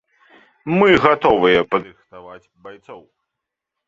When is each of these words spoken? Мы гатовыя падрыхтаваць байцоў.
Мы 0.79 0.89
гатовыя 1.03 1.61
падрыхтаваць 1.73 2.51
байцоў. 2.69 3.05